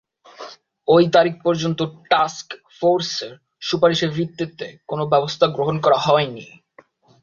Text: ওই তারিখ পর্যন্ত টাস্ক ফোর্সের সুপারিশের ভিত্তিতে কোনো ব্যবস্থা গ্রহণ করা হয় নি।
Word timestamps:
ওই 0.87 1.03
তারিখ 1.09 1.35
পর্যন্ত 1.43 1.79
টাস্ক 2.09 2.47
ফোর্সের 2.77 3.33
সুপারিশের 3.61 4.11
ভিত্তিতে 4.11 4.67
কোনো 4.87 5.03
ব্যবস্থা 5.05 5.45
গ্রহণ 5.47 5.75
করা 5.81 5.97
হয় 5.97 6.27
নি। 6.27 6.45